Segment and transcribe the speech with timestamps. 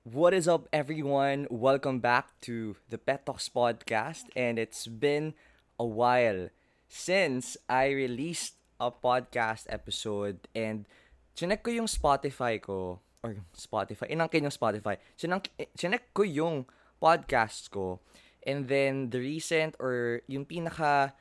[0.00, 1.44] What is up, everyone?
[1.52, 5.36] Welcome back to the Pet Talks podcast, and it's been
[5.76, 6.48] a while
[6.88, 10.88] since I released a podcast episode and
[11.36, 14.96] chinek ko yung Spotify ko or Spotify, inangkin yung Spotify.
[15.20, 16.64] Chinek, chinek ko yung
[16.96, 18.00] podcast ko
[18.48, 21.12] and then the recent or yung pinaka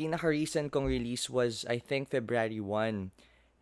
[0.00, 3.12] pinaka recent kong release was I think February 1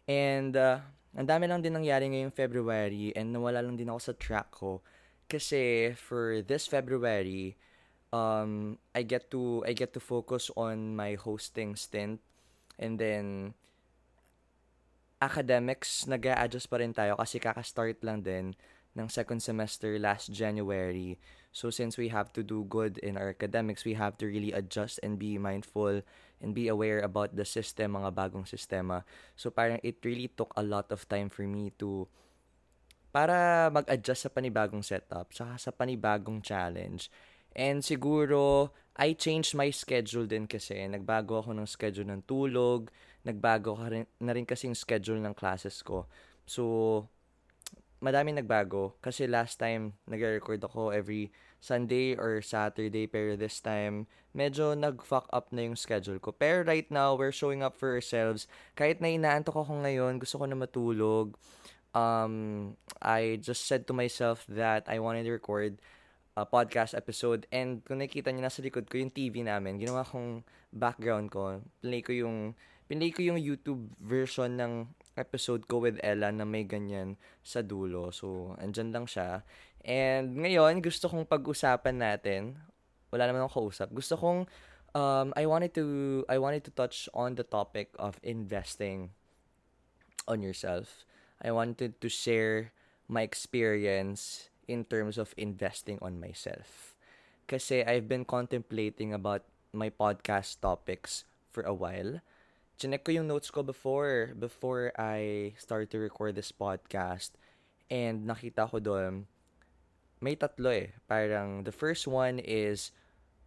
[0.06, 0.86] and uh,
[1.16, 4.84] ang dami lang din nangyari ngayong February and nawala lang din ako sa track ko.
[5.26, 7.56] Kasi for this February,
[8.12, 12.20] um, I get to I get to focus on my hosting stint
[12.76, 13.56] and then
[15.16, 18.52] academics nag adjust pa rin tayo kasi kaka-start lang din
[18.92, 21.16] ng second semester last January.
[21.56, 25.00] So since we have to do good in our academics, we have to really adjust
[25.00, 26.04] and be mindful
[26.40, 29.04] and be aware about the system, mga bagong sistema.
[29.36, 32.08] So parang it really took a lot of time for me to
[33.16, 37.08] para mag-adjust sa panibagong setup, saka sa panibagong challenge.
[37.56, 38.68] And siguro,
[39.00, 40.76] I changed my schedule din kasi.
[40.84, 42.92] Nagbago ako ng schedule ng tulog,
[43.24, 43.72] nagbago
[44.20, 46.04] na rin kasi yung schedule ng classes ko.
[46.44, 47.08] So,
[48.06, 54.78] madami nagbago kasi last time nag-record ako every Sunday or Saturday pero this time medyo
[54.78, 56.30] nag-fuck up na yung schedule ko.
[56.30, 58.44] Pero right now, we're showing up for ourselves.
[58.76, 61.34] Kahit na inaantok ako ngayon, gusto ko na matulog.
[61.96, 65.80] Um, I just said to myself that I wanted to record
[66.36, 70.44] a podcast episode and kung nakikita niyo nasa likod ko yung TV namin, ginawa kong
[70.68, 71.64] background ko.
[71.80, 72.52] Play ko yung
[72.86, 74.72] pinlay ko yung YouTube version ng
[75.16, 78.12] episode ko with Ella na may ganyan sa dulo.
[78.12, 79.42] So, andyan lang siya.
[79.82, 82.60] And ngayon, gusto kong pag-usapan natin.
[83.10, 83.90] Wala naman akong kausap.
[83.90, 84.44] Gusto kong
[84.96, 89.12] um, I wanted to I wanted to touch on the topic of investing
[90.24, 91.04] on yourself.
[91.38, 92.72] I wanted to share
[93.06, 96.96] my experience in terms of investing on myself.
[97.46, 102.18] Kasi I've been contemplating about my podcast topics for a while
[102.76, 107.32] chinek ko yung notes ko before, before I start to record this podcast.
[107.88, 109.24] And nakita ko doon,
[110.20, 110.92] may tatlo eh.
[111.08, 112.92] Parang the first one is,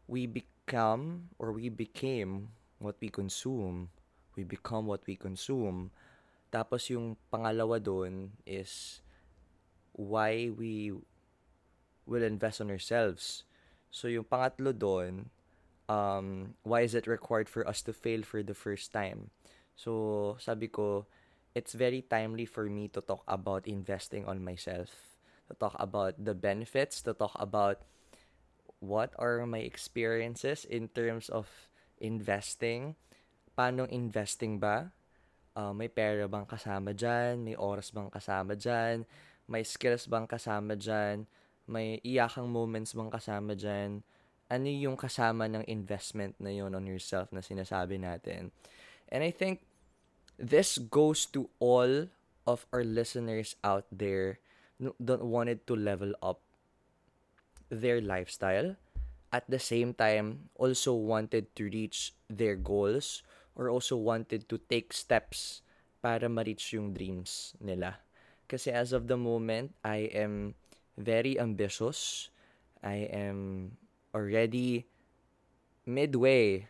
[0.10, 2.50] we become or we became
[2.82, 3.94] what we consume.
[4.34, 5.94] We become what we consume.
[6.50, 9.06] Tapos yung pangalawa doon is,
[9.94, 10.96] why we
[12.10, 13.46] will invest on ourselves.
[13.94, 15.30] So yung pangatlo doon,
[15.90, 19.34] um, why is it required for us to fail for the first time?
[19.76, 21.10] So, sabi ko,
[21.58, 24.94] it's very timely for me to talk about investing on myself,
[25.50, 27.82] to talk about the benefits, to talk about
[28.80, 31.50] what are my experiences in terms of
[32.00, 32.96] investing,
[33.58, 34.94] paano investing ba,
[35.58, 39.04] uh, may pera bang kasama dyan, may oras bang kasama dyan,
[39.50, 41.26] may skills bang kasama dyan,
[41.68, 44.00] may iyakang moments bang kasama dyan,
[44.50, 48.50] ano yung kasama ng investment na yon on yourself na sinasabi natin.
[49.14, 49.62] And I think
[50.38, 52.10] this goes to all
[52.50, 54.42] of our listeners out there
[54.82, 56.42] that wanted to level up
[57.70, 58.74] their lifestyle
[59.30, 63.22] at the same time also wanted to reach their goals
[63.54, 65.62] or also wanted to take steps
[66.02, 68.02] para ma-reach yung dreams nila.
[68.50, 70.58] Kasi as of the moment, I am
[70.98, 72.32] very ambitious.
[72.82, 73.72] I am
[74.14, 74.86] already
[75.86, 76.68] midway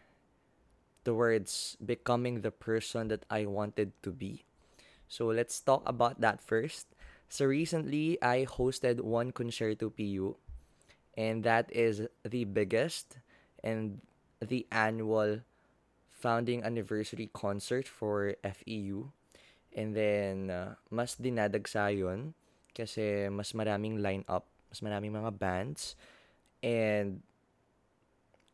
[1.04, 4.46] towards becoming the person that I wanted to be.
[5.08, 6.88] So let's talk about that first.
[7.30, 10.38] So recently, I hosted one Concerto PU,
[11.18, 13.18] and that is the biggest
[13.64, 14.02] and
[14.42, 15.42] the annual
[16.10, 19.10] founding anniversary concert for FEU.
[19.74, 22.34] And then, uh, mas dinadagsa yun
[22.74, 25.94] kasi mas maraming line-up, mas maraming mga bands.
[26.62, 27.22] And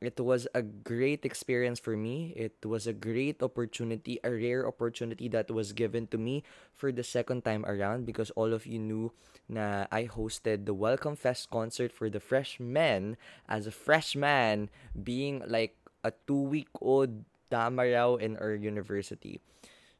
[0.02, 2.34] it was a great experience for me.
[2.36, 6.44] It was a great opportunity, a rare opportunity that was given to me
[6.76, 9.12] for the second time around because all of you knew
[9.50, 13.18] na I hosted the Welcome Fest concert for the freshmen
[13.50, 19.42] as a freshman being like a two-week-old tamaraw in our university.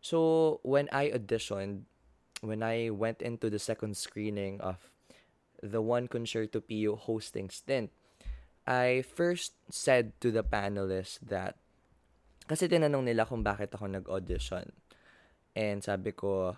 [0.02, 1.90] So when I auditioned,
[2.42, 4.78] when I went into the second screening of
[5.62, 7.92] the One Concerto PU hosting stint,
[8.66, 11.56] I first said to the panelists that,
[12.50, 14.74] kasi tinanong nila kung bakit ako nag-audition.
[15.56, 16.58] And sabi ko,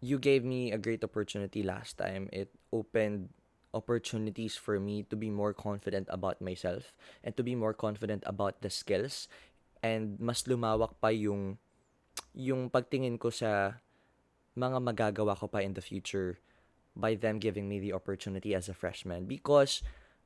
[0.00, 2.28] you gave me a great opportunity last time.
[2.32, 3.30] It opened
[3.74, 8.64] opportunities for me to be more confident about myself and to be more confident about
[8.64, 9.28] the skills
[9.84, 11.60] and mas lumawak pa yung
[12.32, 13.82] yung pagtingin ko sa
[14.56, 16.40] mga magagawa ko pa in the future
[16.98, 19.80] by them giving me the opportunity as a freshman because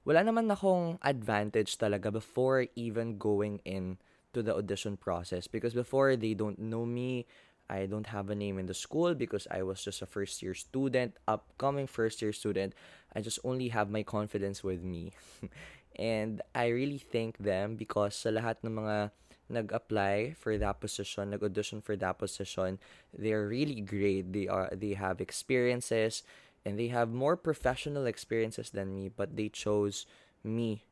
[0.08, 4.00] wala naman akong advantage talaga before even going in
[4.32, 7.28] to the audition process because before they don't know me
[7.70, 10.52] I don't have a name in the school because I was just a first year
[10.52, 12.74] student upcoming first year student.
[13.14, 15.12] I just only have my confidence with me.
[15.96, 19.12] And I really thank them because sa lahat ng mga
[19.52, 22.80] nag-apply for that position, nag-audition for that position,
[23.12, 24.32] they're really great.
[24.32, 26.24] They are they have experiences
[26.64, 30.06] and they have more professional experiences than me, but they chose
[30.42, 30.84] me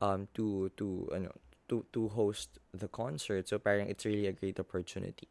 [0.00, 1.32] um to to ano
[1.68, 3.48] to to host the concert.
[3.48, 5.28] So parang it's really a great opportunity.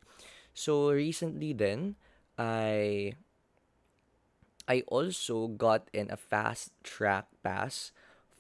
[0.54, 1.96] So recently then
[2.38, 3.14] I
[4.68, 7.92] I also got in a fast track pass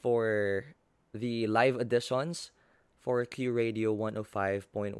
[0.02, 0.66] for
[1.14, 2.52] the live editions
[2.98, 4.98] for Q Radio 105.1.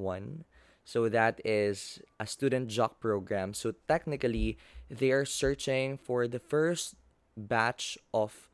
[0.86, 3.58] So that is a student jock program.
[3.58, 4.58] So technically,
[4.90, 6.96] they are searching for the first
[7.36, 8.50] batch of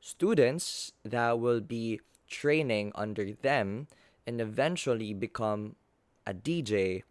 [0.00, 3.86] students that will be training under them
[4.26, 5.76] and eventually become
[6.26, 7.02] a DJ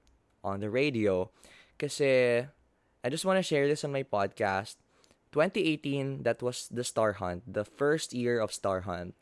[0.43, 1.29] on the radio.
[1.77, 2.45] Kasi
[3.03, 4.75] I just want to share this on my podcast.
[5.31, 9.13] 2018, that was the Star Hunt, the first year of Star Hunt.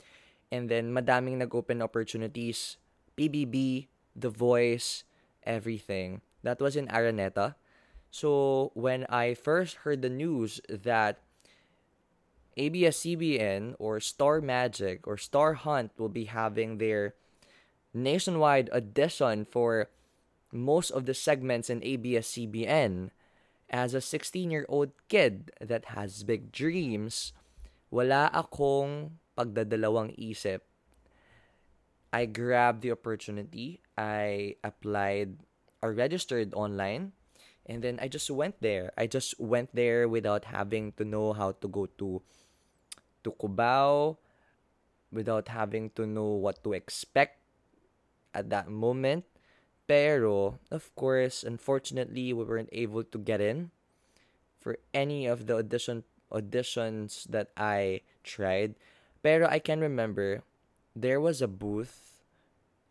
[0.50, 2.80] And then, madaming nag-open opportunities.
[3.18, 5.04] PBB, The Voice,
[5.44, 6.22] everything.
[6.42, 7.56] That was in Araneta.
[8.10, 11.20] So, when I first heard the news that
[12.56, 17.14] ABS-CBN or Star Magic or Star Hunt will be having their
[17.92, 19.90] nationwide audition for
[20.50, 23.10] most of the segments in ABS-CBN,
[23.70, 27.32] as a 16-year-old kid that has big dreams,
[27.92, 30.64] wala akong pagdadalawang isip,
[32.12, 33.84] I grabbed the opportunity.
[33.96, 35.44] I applied
[35.82, 37.12] or registered online
[37.68, 38.90] and then I just went there.
[38.96, 42.22] I just went there without having to know how to go to
[43.24, 44.16] to Cubao,
[45.12, 47.38] without having to know what to expect
[48.32, 49.24] at that moment.
[49.88, 53.70] Pero, of course, unfortunately, we weren't able to get in
[54.60, 58.76] for any of the audition auditions that I tried.
[59.24, 60.44] Pero I can remember
[60.92, 62.20] there was a booth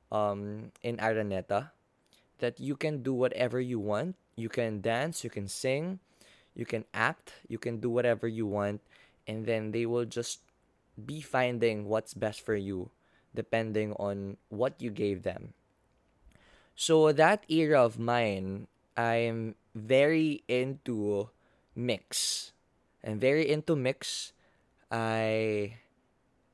[0.10, 1.76] um in Araneta
[2.40, 4.18] that you can do whatever you want.
[4.38, 6.00] You can dance, you can sing,
[6.56, 8.80] you can act, you can do whatever you want
[9.28, 10.40] and then they will just
[10.94, 12.90] be finding what's best for you
[13.36, 15.54] depending on what you gave them.
[16.78, 21.30] So that era of mine, I'm very into
[21.76, 22.54] mix.
[23.04, 24.34] I'm very into mix.
[24.92, 25.78] I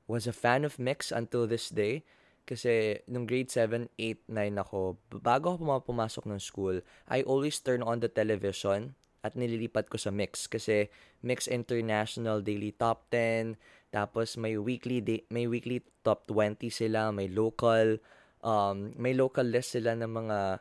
[0.07, 2.03] was a fan of mix until this day.
[2.43, 7.79] Kasi nung grade 7, 8, 9 ako, bago ako pumasok ng school, I always turn
[7.79, 10.51] on the television at nililipat ko sa mix.
[10.51, 10.91] Kasi
[11.23, 13.55] mix international daily top 10,
[13.95, 18.01] tapos may weekly day, may weekly top 20 sila, may local
[18.43, 20.59] um may local list sila ng mga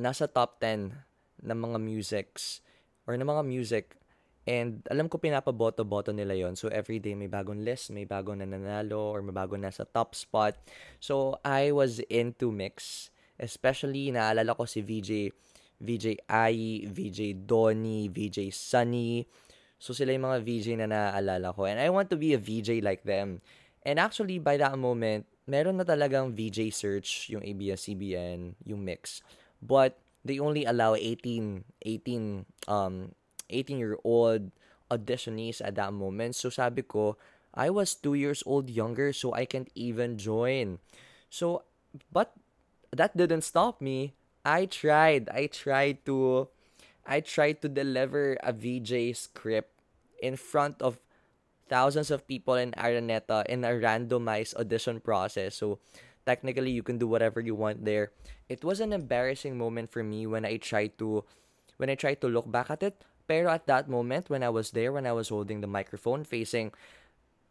[0.00, 0.96] nasa top 10
[1.44, 2.64] ng mga musics
[3.04, 4.00] or ng mga music
[4.44, 9.16] And alam ko pinapaboto-boto nila yon So every day may bagong list, may bagong nananalo
[9.16, 10.52] or may bagong nasa top spot.
[11.00, 13.08] So I was into mix.
[13.40, 15.32] Especially naalala ko si VJ
[15.80, 19.24] VJ Ai, VJ Donny, VJ Sunny.
[19.80, 21.64] So sila yung mga VJ na naaalala ko.
[21.64, 23.40] And I want to be a VJ like them.
[23.84, 29.20] And actually by that moment, meron na talagang VJ search yung ABS-CBN, yung mix.
[29.60, 33.12] But they only allow 18 18 um
[33.50, 34.50] 18-year-old
[34.90, 36.36] auditionees at that moment.
[36.36, 37.16] So sabi ko,
[37.54, 40.78] I was two years old younger, so I can't even join.
[41.30, 41.62] So,
[42.10, 42.34] but
[42.90, 44.14] that didn't stop me.
[44.44, 45.30] I tried.
[45.30, 46.48] I tried to,
[47.06, 49.70] I tried to deliver a VJ script
[50.20, 50.98] in front of
[51.68, 55.56] thousands of people in Araneta in a randomized audition process.
[55.56, 55.78] So,
[56.26, 58.10] technically, you can do whatever you want there.
[58.48, 61.24] It was an embarrassing moment for me when I tried to,
[61.78, 63.02] when I tried to look back at it.
[63.26, 66.72] Pero at that moment, when I was there, when I was holding the microphone facing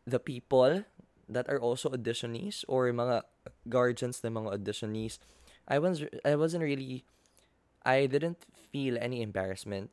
[0.05, 0.85] the people
[1.29, 3.23] that are also auditionees or mga
[3.69, 5.17] guardians ng mga auditionees,
[5.65, 7.07] I was I wasn't really
[7.81, 9.91] I didn't feel any embarrassment.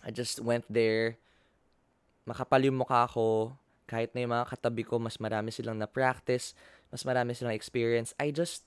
[0.00, 1.20] I just went there,
[2.24, 6.54] makapal yung mukha ko, kahit na yung mga katabi ko, mas marami silang na-practice,
[6.88, 8.14] mas marami silang experience.
[8.16, 8.64] I just,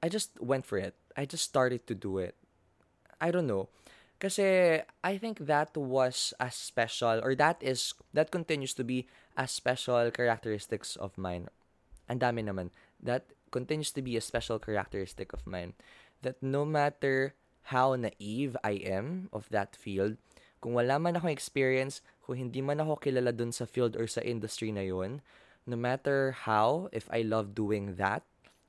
[0.00, 0.96] I just went for it.
[1.18, 2.34] I just started to do it.
[3.20, 3.68] I don't know.
[4.20, 9.48] Kasi I think that was a special or that is that continues to be a
[9.48, 11.48] special characteristics of mine.
[12.06, 12.68] Ang dami naman.
[13.00, 15.72] That continues to be a special characteristic of mine.
[16.20, 17.32] That no matter
[17.72, 20.20] how naive I am of that field,
[20.60, 24.20] Kung wala man akong experience, kung hindi man ako kilala dun sa field or sa
[24.20, 25.24] industry na yun,
[25.64, 28.20] no matter how, if I love doing that,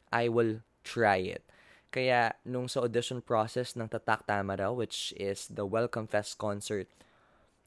[0.08, 1.43] I will try it.
[1.92, 6.88] Kaya nung sa audition process ng Tatak Tamara, which is the Welcome Fest concert,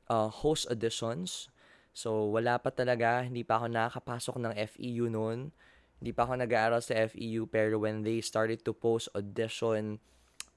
[0.09, 1.52] uh, host auditions,
[1.93, 5.52] so wala pa talaga, hindi pa ako nakakapasok ng FEU noon.
[6.00, 10.00] Hindi pa ako nag-aaral sa FEU, pero when they started to post audition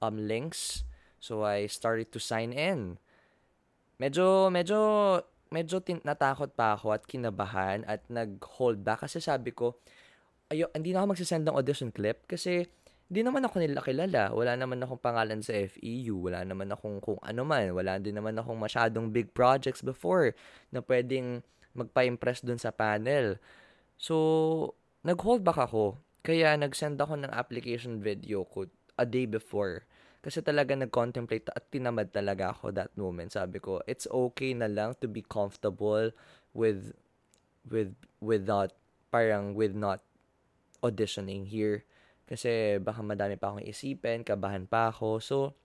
[0.00, 0.88] um, links,
[1.20, 2.96] so I started to sign in.
[4.00, 4.80] Medyo, medyo,
[5.52, 9.04] medyo tin- natakot pa ako at kinabahan at nag-hold back.
[9.04, 9.76] Kasi sabi ko,
[10.48, 12.64] ayo, hindi na ako magsisend ng audition clip kasi
[13.08, 14.36] hindi naman ako nila kilala.
[14.36, 16.28] Wala naman akong pangalan sa FEU.
[16.28, 17.72] Wala naman akong kung ano man.
[17.72, 20.36] Wala din naman akong masyadong big projects before
[20.68, 21.40] na pwedeng
[21.72, 23.40] magpa-impress dun sa panel.
[23.96, 24.76] So,
[25.08, 25.96] nag-hold back ako.
[26.20, 28.68] Kaya nag-send ako ng application video ko
[29.00, 29.88] a day before.
[30.20, 33.32] Kasi talaga nag-contemplate at tinamad talaga ako that moment.
[33.32, 36.12] Sabi ko, it's okay na lang to be comfortable
[36.52, 36.92] with
[37.64, 38.76] with with not
[39.08, 40.04] parang with not
[40.84, 41.88] auditioning here.
[42.28, 45.16] Kasi baka madami pa akong isipin, kabahan pa ako.
[45.18, 45.56] So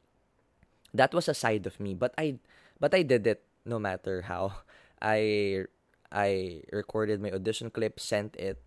[0.96, 2.40] that was a side of me, but I
[2.80, 4.64] but I did it no matter how.
[5.04, 5.68] I
[6.08, 8.64] I recorded my audition clip, sent it,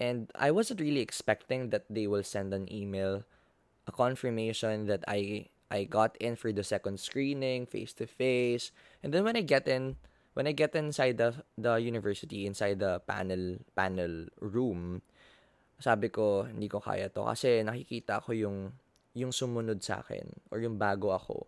[0.00, 3.28] and I wasn't really expecting that they will send an email
[3.84, 8.72] a confirmation that I I got in for the second screening face to face.
[9.02, 9.96] And then when I get in
[10.34, 15.02] when I get inside the the university inside the panel panel room,
[15.78, 17.26] sabi ko hindi ko kaya to.
[17.26, 18.72] Kasi nakikita ko yung
[19.14, 21.46] yung sumunod sa akin or yung bago ako.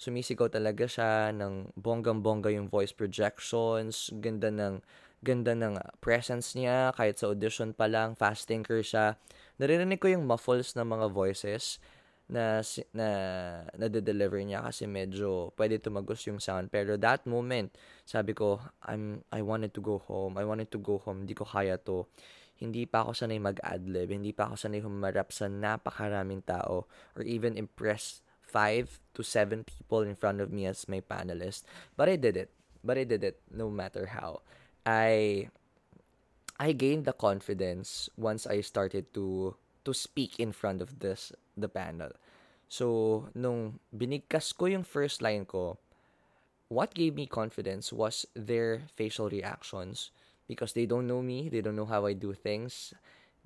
[0.00, 4.80] Sumisigaw talaga siya ng bonggang-bongga yung voice projections, ganda ng
[5.20, 6.96] ganda ng presence niya.
[6.96, 9.20] Kahit sa audition pa lang, fast thinker siya.
[9.60, 11.76] Naririnig ko yung muffles ng mga voices
[12.30, 12.62] na
[12.94, 13.08] na
[13.74, 16.70] nade-deliver niya kasi medyo pwede tumagos yung sound.
[16.70, 17.74] Pero that moment
[18.06, 20.38] sabi ko I'm I wanted to go home.
[20.38, 21.26] I wanted to go home.
[21.26, 22.06] Hindi ko kaya to
[22.60, 26.84] hindi pa ako sanay mag-adlib hindi pa ako sanay humarap sa napakaraming tao
[27.16, 31.62] or even impress five to seven people in front of me as my panelist.
[31.94, 32.50] But I did it.
[32.82, 34.42] But I did it no matter how.
[34.82, 35.46] I
[36.58, 39.54] I gained the confidence once I started to
[39.86, 42.10] to speak in front of this the panel.
[42.70, 45.78] So, nung binigkas ko yung first line ko,
[46.70, 50.14] what gave me confidence was their facial reactions
[50.50, 52.90] because they don't know me, they don't know how I do things,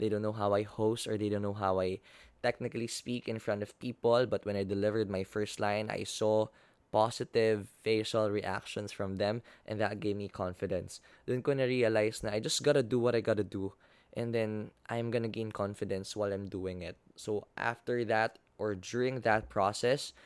[0.00, 2.00] they don't know how I host or they don't know how I
[2.40, 6.49] technically speak in front of people, but when I delivered my first line, I saw
[6.88, 11.04] positive facial reactions from them and that gave me confidence.
[11.28, 13.76] Then ko na-realize na I just gotta do what I gotta do
[14.16, 16.96] and then I'm gonna gain confidence while I'm doing it.
[17.20, 20.16] So after that or during that process,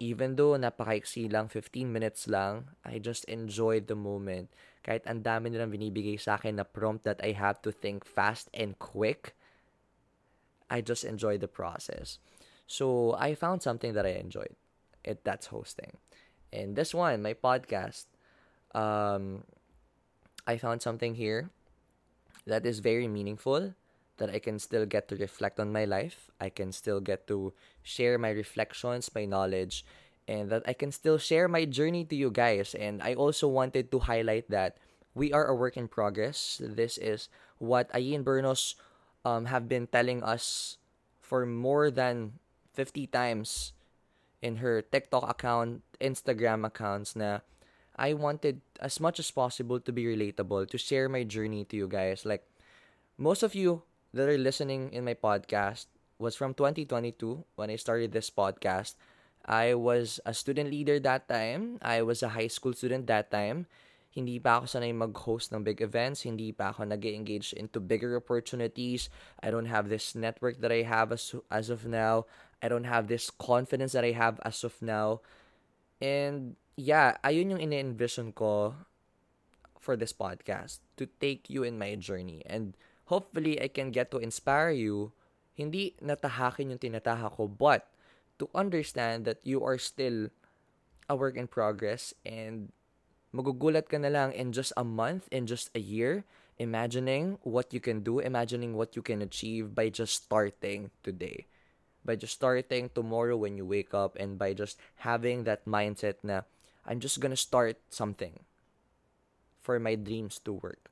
[0.00, 4.52] even though napakaiksi lang, 15 minutes lang, I just enjoyed the moment.
[4.86, 8.46] Kahit ang dami nilang binibigay sa akin na prompt that I have to think fast
[8.54, 9.34] and quick,
[10.70, 12.22] I just enjoy the process.
[12.70, 14.54] So I found something that I enjoyed
[15.02, 15.98] it that's hosting.
[16.54, 18.06] And this one, my podcast,
[18.78, 19.42] um,
[20.46, 21.50] I found something here
[22.46, 23.74] that is very meaningful
[24.18, 26.30] that I can still get to reflect on my life.
[26.40, 27.52] I can still get to
[27.82, 29.84] share my reflections, my knowledge,
[30.28, 32.74] and that I can still share my journey to you guys.
[32.74, 34.78] And I also wanted to highlight that
[35.14, 36.60] we are a work in progress.
[36.62, 37.28] This is
[37.58, 38.74] what Ayin Bernos
[39.24, 40.78] um, have been telling us
[41.20, 42.38] for more than
[42.74, 43.72] 50 times
[44.42, 47.40] in her TikTok account, Instagram accounts na
[47.96, 51.88] I wanted as much as possible to be relatable, to share my journey to you
[51.88, 52.28] guys.
[52.28, 52.44] Like
[53.16, 55.86] most of you that are listening in my podcast
[56.18, 58.94] was from 2022 when I started this podcast.
[59.46, 61.78] I was a student leader that time.
[61.80, 63.70] I was a high school student that time.
[64.10, 66.26] Hindi pa ako sanay mag-host ng big events.
[66.26, 69.06] Hindi pa ako nag engage into bigger opportunities.
[69.38, 72.26] I don't have this network that I have as, as of now.
[72.58, 75.22] I don't have this confidence that I have as of now.
[76.02, 78.74] And yeah, ayun yung ine-envision ko
[79.86, 82.74] for this podcast to take you in my journey and
[83.06, 85.14] hopefully I can get to inspire you
[85.54, 87.86] hindi natahakin yung tinataha ko but
[88.38, 90.28] to understand that you are still
[91.08, 92.72] a work in progress and
[93.34, 96.24] magugulat ka na lang in just a month, in just a year,
[96.58, 101.46] imagining what you can do, imagining what you can achieve by just starting today.
[102.04, 106.46] By just starting tomorrow when you wake up and by just having that mindset na
[106.86, 108.46] I'm just gonna start something
[109.60, 110.86] for my dreams to work.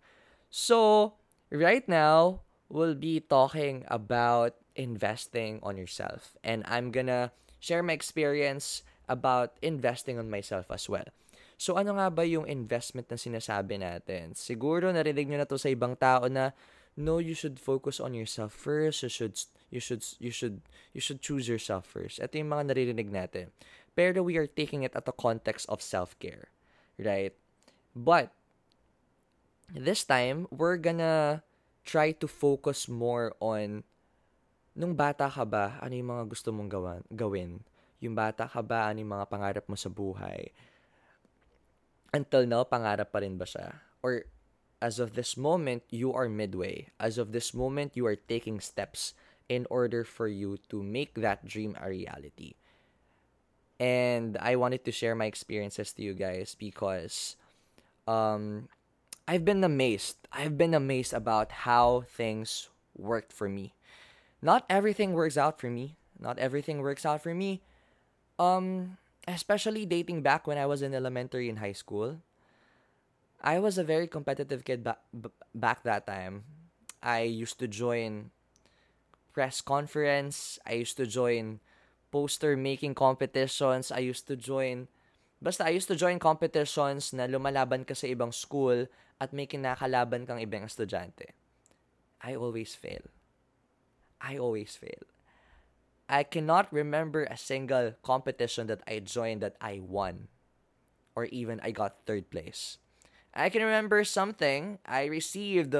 [0.50, 1.14] So,
[1.50, 6.34] right now, we'll be talking about investing on yourself.
[6.42, 11.08] And I'm gonna share my experience about investing on myself as well.
[11.56, 14.34] So ano nga ba yung investment na sinasabi natin?
[14.34, 16.50] Siguro narinig nyo na to sa ibang tao na
[16.96, 19.34] no you should focus on yourself first you should
[19.70, 20.62] you should you should
[20.94, 23.50] you should choose yourself first ito yung mga naririnig natin
[23.98, 26.54] pero we are taking it at the context of self-care
[26.98, 27.34] right
[27.98, 28.30] but
[29.74, 31.42] this time we're gonna
[31.82, 33.82] try to focus more on
[34.74, 37.62] nung bata ka ba ano yung mga gusto mong gawan, gawin
[38.02, 40.50] yung bata ka ba ano yung mga pangarap mo sa buhay
[42.12, 44.28] until now pangarap pa rin ba siya or
[44.84, 46.92] as of this moment, you are midway.
[47.00, 49.14] As of this moment, you are taking steps
[49.48, 52.52] in order for you to make that dream a reality.
[53.80, 57.36] And I wanted to share my experiences to you guys because
[58.06, 58.68] um,
[59.26, 60.16] I've been amazed.
[60.30, 63.72] I've been amazed about how things worked for me.
[64.44, 65.96] Not everything works out for me.
[66.20, 67.64] Not everything works out for me.
[68.36, 72.20] Um, especially dating back when I was in elementary and high school.
[73.40, 76.44] I was a very competitive kid ba- b- back that time.
[77.00, 78.36] I used to join
[79.32, 80.60] press conference.
[80.68, 81.64] I used to join
[82.12, 83.88] poster making competitions.
[83.88, 84.92] I used to join
[85.40, 88.88] basta I used to join competitions na lumalaban ka sa ibang school
[89.20, 91.32] at may kinakalaban kang ibang estudyante.
[92.20, 93.08] I always fail.
[94.20, 95.04] I always fail.
[96.08, 100.28] I cannot remember a single competition that I joined that I won
[101.14, 102.78] or even I got third place.
[103.34, 104.78] I can remember something.
[104.86, 105.74] I received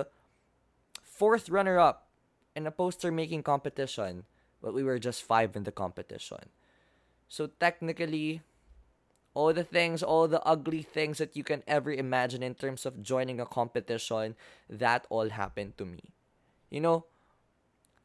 [1.03, 2.09] fourth runner up
[2.57, 4.25] in a poster making competition,
[4.63, 6.51] but we were just five in the competition.
[7.29, 8.43] So technically,
[9.35, 13.03] all the things, all the ugly things that you can ever imagine in terms of
[13.03, 14.37] joining a competition,
[14.71, 16.15] that all happened to me.
[16.71, 17.07] You know,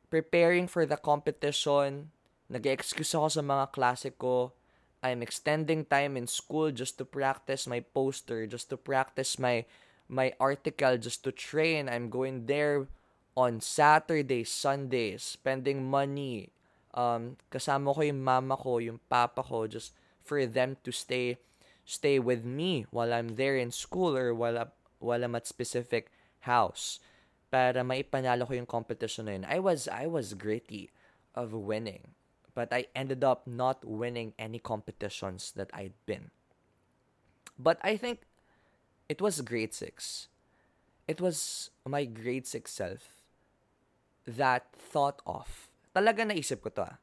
[0.10, 2.10] preparing for the competition,
[2.50, 4.52] nag-excuse ako sa mga klase ko,
[5.00, 9.64] I'm extending time in school just to practice my poster, just to practice my
[10.10, 11.88] my article, just to train.
[11.88, 12.90] I'm going there
[13.38, 16.52] on Saturdays, Sundays, spending money.
[16.92, 21.40] Um, kasama ko yung mama ko, yung papa ko, just for them to stay
[21.88, 26.12] stay with me while I'm there in school or while, while I'm at specific
[26.46, 27.00] house
[27.50, 29.46] para maipanalo ko yung competition na yun.
[29.46, 30.94] I was, I was gritty
[31.34, 32.14] of winning
[32.60, 36.32] but I ended up not winning any competitions that I'd been.
[37.58, 38.28] But I think
[39.08, 40.28] it was grade 6.
[41.08, 43.24] It was my grade 6 self
[44.28, 45.72] that thought of.
[45.96, 46.96] Talaga naisip ko to ah.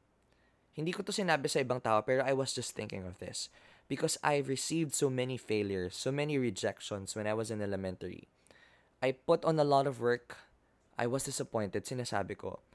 [0.77, 3.49] Hindi ko to sinabi sa ibang tao pero I was just thinking of this
[3.89, 8.29] because I received so many failures, so many rejections when I was in elementary.
[8.97, 10.37] I put on a lot of work.
[10.97, 12.65] I was disappointed, sinasabi ko.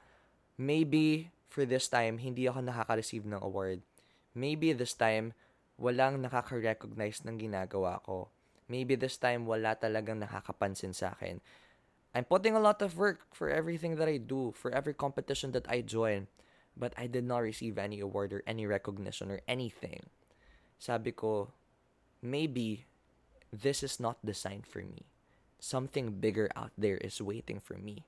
[0.55, 3.83] Maybe for this time, hindi ako nakaka-receive ng award.
[4.31, 5.35] Maybe this time,
[5.75, 8.31] walang nakaka-recognize ng ginagawa ko.
[8.71, 11.43] Maybe this time, wala talagang nakakapansin sa akin.
[12.15, 15.67] I'm putting a lot of work for everything that I do, for every competition that
[15.67, 16.31] I join.
[16.73, 20.09] But I did not receive any award or any recognition or anything.
[20.79, 21.51] Sabi ko,
[22.23, 22.87] maybe
[23.51, 25.05] this is not designed for me.
[25.63, 28.03] Something bigger out there is waiting for me.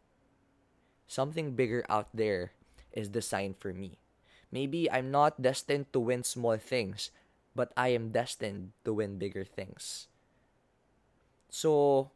[1.08, 2.52] Something bigger out there
[2.91, 3.96] is designed for me.
[4.52, 7.15] Maybe I'm not destined to win small things,
[7.56, 10.12] but I am destined to win bigger things.
[11.48, 12.12] So,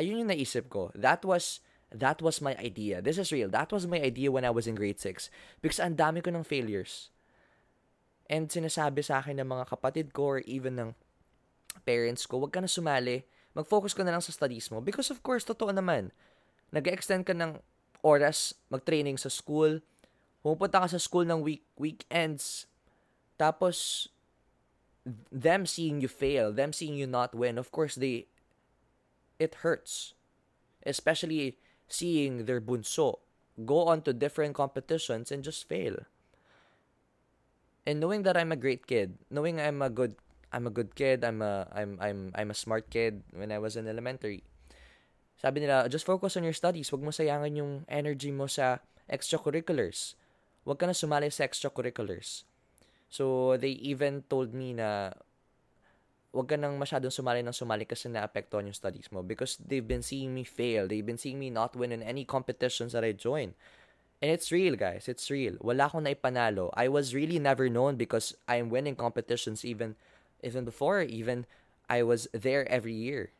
[0.00, 0.88] ayun yung naisip ko.
[0.96, 1.60] That was
[1.92, 3.04] that was my idea.
[3.04, 3.52] This is real.
[3.52, 5.28] That was my idea when I was in grade 6
[5.60, 7.12] because ang dami ko ng failures.
[8.24, 10.90] And sinasabi sa akin ng mga kapatid ko or even ng
[11.84, 13.28] parents ko, wag ka na sumali.
[13.58, 14.78] Mag-focus ka na lang sa studies mo.
[14.78, 16.14] Because of course, totoo naman.
[16.70, 17.58] Nag-extend ka ng
[18.06, 19.82] oras mag-training sa school,
[20.42, 22.70] Pumupunta ka sa school ng week weekends.
[23.36, 24.08] Tapos
[25.28, 28.30] them seeing you fail, them seeing you not win, of course they
[29.38, 30.14] it hurts.
[30.86, 31.58] Especially
[31.90, 33.20] seeing their bunso
[33.66, 36.06] go on to different competitions and just fail.
[37.82, 40.14] And knowing that I'm a great kid, knowing I'm a good
[40.52, 43.76] I'm a good kid, I'm a I'm I'm I'm a smart kid when I was
[43.76, 44.42] in elementary.
[45.38, 46.90] Sabi nila, just focus on your studies.
[46.90, 50.18] Huwag mo sayangin yung energy mo sa extracurriculars
[50.68, 52.44] wag ka na sumali sa extracurriculars.
[53.08, 55.16] So, they even told me na
[56.28, 60.04] wag ka nang masyadong sumali ng sumali kasi naapektuhan yung studies mo because they've been
[60.04, 60.84] seeing me fail.
[60.84, 63.56] They've been seeing me not win in any competitions that I join.
[64.20, 65.08] And it's real, guys.
[65.08, 65.56] It's real.
[65.64, 66.68] Wala akong naipanalo.
[66.76, 69.96] I was really never known because I'm winning competitions even
[70.42, 71.02] even before.
[71.02, 71.46] Even
[71.88, 73.32] I was there every year.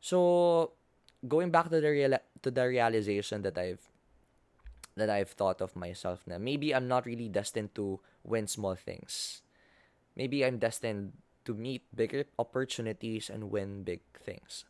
[0.00, 0.72] So,
[1.26, 3.84] going back to the real to the realization that I've
[4.96, 9.42] that I've thought of myself na maybe I'm not really destined to win small things.
[10.16, 14.68] maybe I'm destined to meet bigger opportunities and win big things.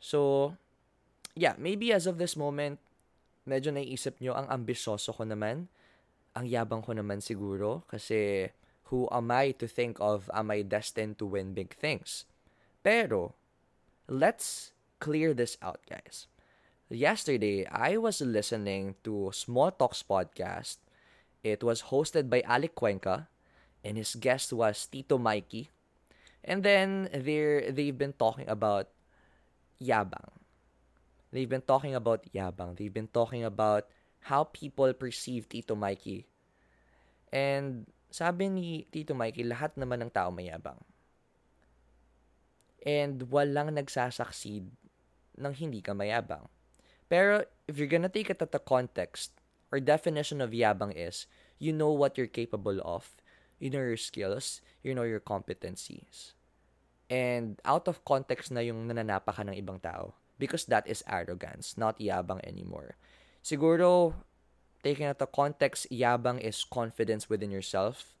[0.00, 0.54] So,
[1.36, 2.80] yeah, maybe as of this moment,
[3.46, 5.68] medyo naiisip nyo, ang ambisyoso ko naman,
[6.34, 8.50] ang yabang ko naman siguro, kasi
[8.90, 12.26] who am I to think of, am I destined to win big things?
[12.82, 13.34] Pero,
[14.08, 16.26] let's clear this out, guys.
[16.90, 20.82] Yesterday, I was listening to Small Talks podcast.
[21.46, 23.30] It was hosted by Alec Cuenca,
[23.84, 25.70] and his guest was Tito Mikey.
[26.42, 28.90] And then they they've been talking about
[29.78, 30.34] yabang.
[31.30, 32.74] They've been talking about yabang.
[32.74, 33.86] They've been talking about
[34.26, 36.26] how people perceive Tito Mikey.
[37.30, 40.78] And sabi ni Tito Mikey, lahat naman ng tao mayabang.
[42.84, 44.68] And walang nagsasucceed
[45.38, 46.46] nang hindi ka mayabang.
[47.10, 49.34] Pero if you're gonna take it at the context
[49.70, 53.20] or definition of yabang is, you know what you're capable of
[53.60, 56.32] you know your skills, you know your competencies.
[57.12, 60.16] And out of context na yung nananapa ka ng ibang tao.
[60.40, 62.96] Because that is arrogance, not yabang anymore.
[63.44, 64.16] Siguro,
[64.82, 68.14] taking out the context, yabang is confidence within yourself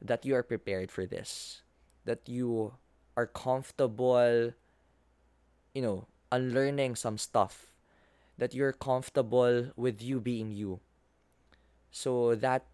[0.00, 1.62] that you are prepared for this.
[2.04, 2.74] That you
[3.16, 4.52] are comfortable,
[5.74, 7.72] you know, unlearning some stuff.
[8.36, 10.80] That you're comfortable with you being you.
[11.90, 12.66] So that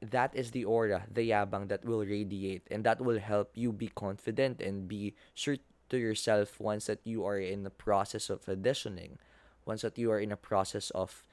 [0.00, 3.88] that is the aura, the yabang that will radiate and that will help you be
[3.88, 5.56] confident and be sure
[5.90, 9.18] to yourself once that you are in the process of auditioning,
[9.66, 11.24] once that you are in a process of,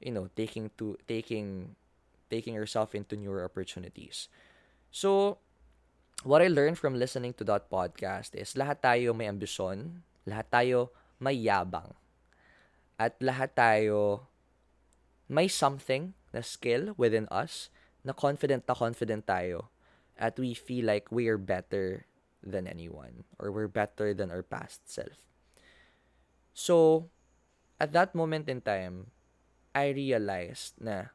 [0.00, 1.76] you know, taking to taking
[2.32, 4.28] taking yourself into newer opportunities.
[4.90, 5.38] So,
[6.22, 10.90] what I learned from listening to that podcast is lahat tayo may ambisyon, lahat tayo
[11.20, 11.92] may yabang,
[12.98, 14.24] at lahat tayo
[15.30, 17.70] may something na skill within us
[18.02, 19.70] na confident na confident tayo
[20.18, 22.06] at we feel like we are better
[22.42, 25.24] than anyone or we're better than our past self.
[26.52, 27.08] So,
[27.78, 29.12] at that moment in time,
[29.74, 31.14] I realized na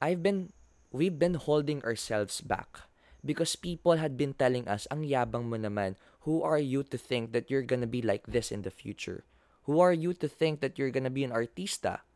[0.00, 0.52] I've been
[0.90, 2.88] we've been holding ourselves back
[3.24, 7.32] because people had been telling us ang yabang mo naman who are you to think
[7.32, 9.26] that you're gonna be like this in the future
[9.68, 12.06] who are you to think that you're gonna be an artista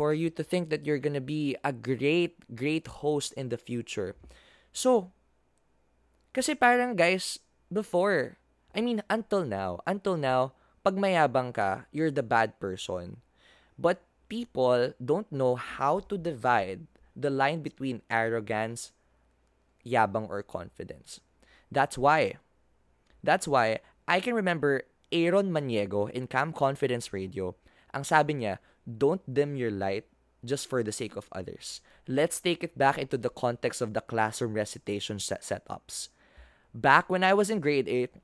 [0.00, 3.58] who are you to think that you're gonna be a great, great host in the
[3.58, 4.14] future?
[4.72, 5.10] So,
[6.32, 7.42] kasi parang guys,
[7.72, 8.38] before,
[8.74, 10.54] I mean, until now, until now,
[10.86, 13.18] pag mayabang ka, you're the bad person.
[13.80, 16.84] But people don't know how to divide
[17.16, 18.92] the line between arrogance,
[19.84, 21.20] yabang, or confidence.
[21.72, 22.36] That's why,
[23.24, 27.56] that's why I can remember Aaron Maniego in Cam Confidence Radio,
[27.96, 30.04] ang sabi niya, don't dim your light
[30.44, 31.80] just for the sake of others.
[32.06, 36.08] Let's take it back into the context of the classroom recitation set- setups.
[36.74, 38.14] Back when I was in grade 8,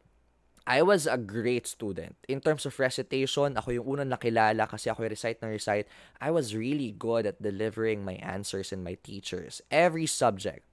[0.67, 2.19] I was a great student.
[2.27, 5.87] In terms of recitation, ako yung unang nakilala kasi ako recite na recite.
[6.19, 9.63] I was really good at delivering my answers and my teachers.
[9.71, 10.67] Every subject.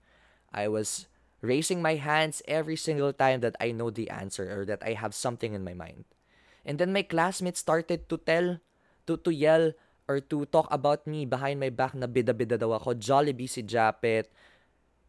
[0.49, 1.06] I was
[1.45, 5.13] raising my hands every single time that I know the answer or that I have
[5.13, 6.10] something in my mind.
[6.65, 8.58] And then my classmates started to tell
[9.06, 9.73] to, to yell
[10.08, 14.25] or to talk about me behind my back na bida-bida daw ako, Jollibee si Japet,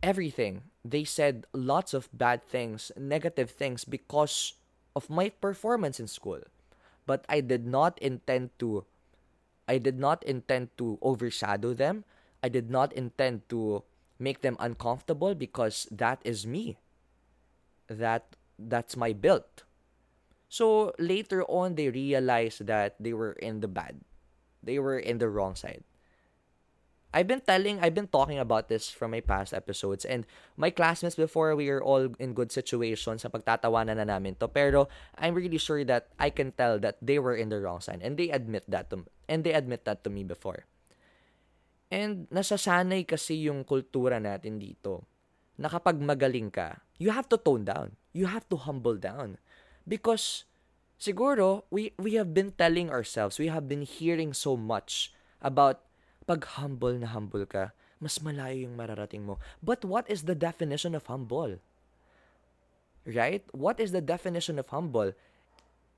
[0.03, 0.68] everything.
[0.85, 4.61] They said lots of bad things, negative things because
[4.94, 6.40] of my performance in school.
[7.07, 8.87] But I did not intend to
[9.68, 12.04] I did not intend to overshadow them.
[12.42, 13.83] I did not intend to
[14.18, 16.76] make them uncomfortable because that is me.
[17.88, 19.64] That that's my build.
[20.48, 24.00] So later on, they realized that they were in the bad.
[24.62, 25.83] They were in the wrong side.
[27.14, 30.27] I've been telling, I've been talking about this from my past episodes and
[30.59, 34.50] my classmates before, we are all in good situations sa pagtatawanan na namin to.
[34.50, 38.03] Pero I'm really sure that I can tell that they were in the wrong side
[38.03, 40.66] and they admit that to, and they admit that to me before.
[41.87, 45.07] And nasasanay kasi yung kultura natin dito
[45.55, 47.94] na kapag magaling ka, you have to tone down.
[48.11, 49.38] You have to humble down.
[49.87, 50.50] Because
[50.98, 55.87] siguro we we have been telling ourselves, we have been hearing so much about
[56.25, 59.41] pag humble na humble ka, mas malayo yung mararating mo.
[59.65, 61.61] But what is the definition of humble?
[63.05, 63.45] Right?
[63.53, 65.13] What is the definition of humble?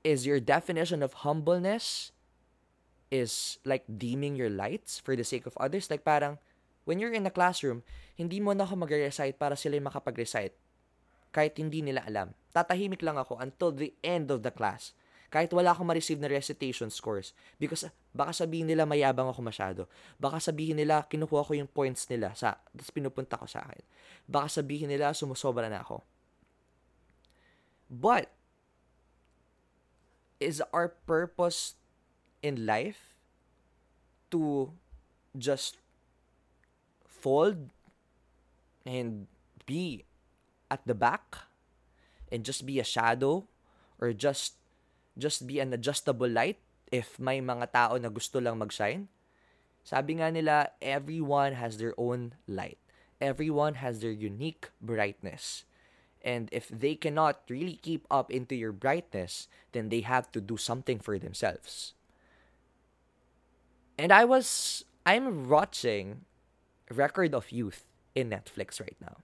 [0.03, 2.11] Is your definition of humbleness
[3.07, 5.91] is like dimming your lights for the sake of others?
[5.91, 6.39] Like parang,
[6.83, 7.83] when you're in a classroom,
[8.15, 10.55] hindi mo na ako mag-recite para sila makapag-recite
[11.35, 12.31] kahit hindi nila alam.
[12.55, 14.95] Tatahimik lang ako until the end of the class.
[15.27, 17.35] Kahit wala akong ma-receive na recitation scores.
[17.59, 19.81] Because baka sabihin nila mayabang ako masyado.
[20.15, 23.83] Baka sabihin nila kinukuha ko yung points nila sa tapos pinupunta ko sa akin.
[24.23, 26.03] Baka sabihin nila sumusobra na ako.
[27.91, 28.31] But
[30.39, 31.75] is our purpose
[32.45, 33.15] in life
[34.29, 34.71] to
[35.35, 35.77] just
[37.03, 37.71] fold
[38.85, 39.27] and
[39.65, 40.05] be
[40.69, 41.49] at the back
[42.31, 43.47] and just be a shadow
[43.99, 44.55] or just
[45.17, 49.09] just be an adjustable light if may mga tao na gusto lang mag-shine.
[49.83, 52.79] Sabi nga nila, everyone has their own light.
[53.19, 55.65] Everyone has their unique brightness.
[56.21, 60.57] And if they cannot really keep up into your brightness, then they have to do
[60.57, 61.95] something for themselves.
[63.97, 66.27] And I was I'm watching
[66.91, 69.23] Record of Youth in Netflix right now.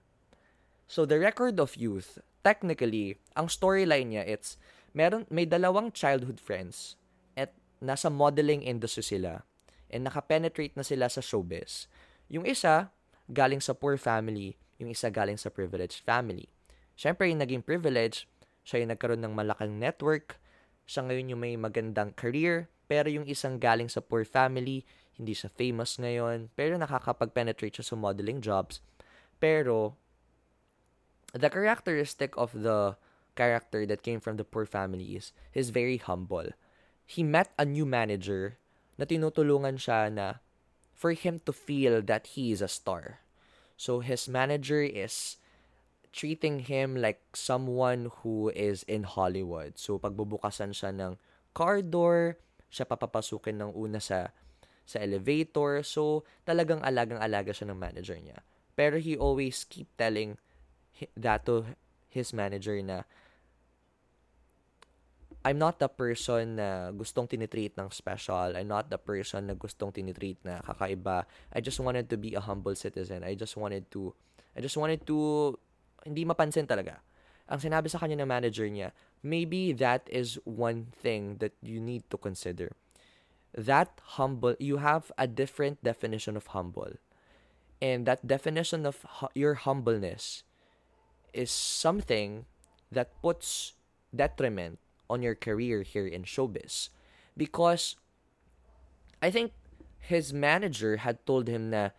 [0.88, 4.56] So the Record of Youth, technically, ang storyline niya it's
[4.94, 6.94] meron may dalawang childhood friends
[7.34, 7.50] at
[7.82, 9.42] nasa modeling industry sila
[9.90, 11.90] and nakapenetrate na sila sa showbiz.
[12.30, 12.94] Yung isa
[13.28, 16.48] galing sa poor family, yung isa galing sa privileged family.
[16.94, 18.30] Siyempre, yung naging privilege,
[18.62, 20.38] siya yung nagkaroon ng malaking network,
[20.86, 24.86] siya ngayon yung may magandang career, pero yung isang galing sa poor family,
[25.18, 28.78] hindi siya famous ngayon, pero nakakapag-penetrate siya sa modeling jobs.
[29.42, 29.98] Pero,
[31.34, 32.94] the characteristic of the
[33.34, 36.50] character that came from the poor family is he's very humble.
[37.04, 38.58] He met a new manager
[38.96, 40.40] na tinutulungan siya na
[40.94, 43.20] for him to feel that he is a star.
[43.76, 45.36] So his manager is
[46.14, 49.76] treating him like someone who is in Hollywood.
[49.76, 51.18] So pagbubukasan siya ng
[51.52, 52.38] car door,
[52.70, 54.30] siya papapasukin ng una sa
[54.86, 55.82] sa elevator.
[55.82, 58.46] So talagang alagang-alaga siya ng manager niya.
[58.78, 60.38] Pero he always keep telling
[61.18, 61.66] that to
[62.06, 63.02] his manager na
[65.44, 68.56] I'm not the person na gustong tinitreat ng special.
[68.56, 71.28] I'm not the person na gustong tinitreat na kakaiba.
[71.52, 73.20] I just wanted to be a humble citizen.
[73.20, 74.16] I just wanted to,
[74.56, 75.52] I just wanted to,
[76.00, 77.04] hindi mapansin talaga.
[77.44, 82.08] Ang sinabi sa kanya ng manager niya, maybe that is one thing that you need
[82.08, 82.72] to consider.
[83.52, 86.96] That humble, you have a different definition of humble.
[87.84, 90.40] And that definition of hu- your humbleness
[91.36, 92.48] is something
[92.88, 93.76] that puts
[94.08, 96.88] detriment on your career here in showbiz.
[97.36, 97.96] Because
[99.20, 99.52] I think
[100.00, 101.96] his manager had told him na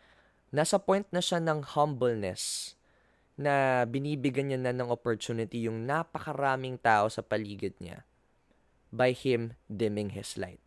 [0.53, 2.75] nasa point na siya ng humbleness
[3.35, 8.07] na binibigyan niya na ng opportunity yung napakaraming tao sa paligid niya
[8.95, 10.63] by him dimming his light.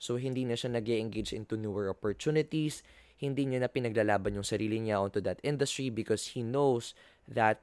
[0.00, 2.82] So, hindi na siya nag engage into newer opportunities.
[3.20, 6.96] Hindi niya na pinaglalaban yung sarili niya onto that industry because he knows
[7.28, 7.60] that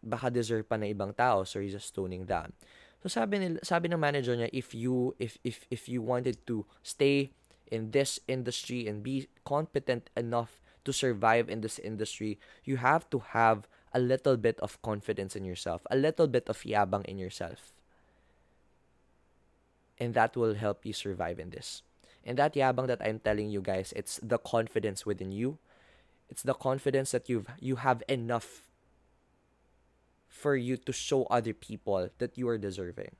[0.00, 2.56] baka deserve pa na ibang tao so he's just toning down.
[3.00, 6.68] So sabi nila, sabi ng manager niya if you if if if you wanted to
[6.84, 7.32] stay
[7.72, 13.20] in this industry and be competent enough to survive in this industry, you have to
[13.32, 17.72] have a little bit of confidence in yourself, a little bit of yabang in yourself.
[19.98, 21.82] And that will help you survive in this.
[22.24, 25.58] And that yabang that I'm telling you guys, it's the confidence within you.
[26.28, 28.69] It's the confidence that you've you have enough
[30.30, 33.18] for you to show other people that you are deserving.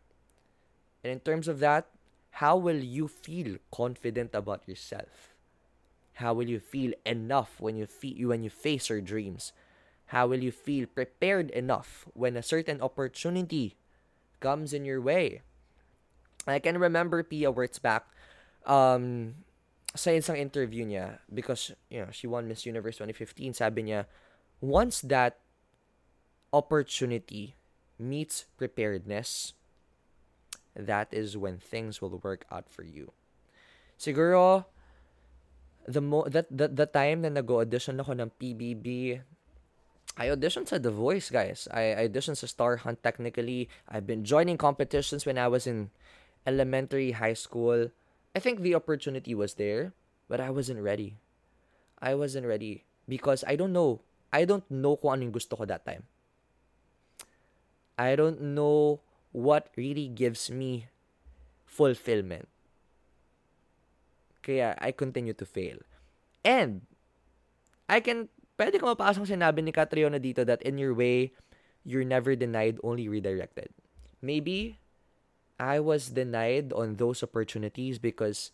[1.02, 1.90] And in terms of that,
[2.38, 5.34] how will you feel confident about yourself?
[6.22, 9.52] How will you feel enough when you feel when you face your dreams?
[10.14, 13.74] How will you feel prepared enough when a certain opportunity
[14.38, 15.42] comes in your way?
[16.46, 18.06] I can remember Pia Words back
[18.66, 19.34] um,
[19.94, 24.06] sa isang interview niya because you know she won Miss Universe 2015 sabi niya
[24.62, 25.39] once that
[26.52, 27.54] opportunity
[27.98, 29.54] meets preparedness,
[30.74, 33.12] that is when things will work out for you.
[33.98, 34.64] Siguro,
[35.86, 39.20] the mo that, that the time na nag-audition ako ng PBB,
[40.16, 41.68] I auditioned sa The Voice, guys.
[41.70, 43.68] I, I auditioned sa Star Hunt technically.
[43.88, 45.90] I've been joining competitions when I was in
[46.46, 47.92] elementary, high school.
[48.34, 49.92] I think the opportunity was there,
[50.28, 51.18] but I wasn't ready.
[52.00, 54.00] I wasn't ready because I don't know.
[54.32, 56.06] I don't know kung anong gusto ko that time.
[58.00, 59.04] I don't know
[59.36, 60.88] what really gives me
[61.68, 62.48] fulfillment.
[64.40, 65.84] Kaya I continue to fail.
[66.40, 66.88] And
[67.92, 71.36] I can pwede ko mapasang sinabi ni Catriona dito that in your way,
[71.84, 73.68] you're never denied, only redirected.
[74.24, 74.80] Maybe
[75.60, 78.48] I was denied on those opportunities because